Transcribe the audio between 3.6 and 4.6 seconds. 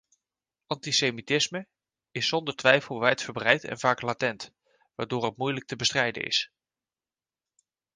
en vaak latent,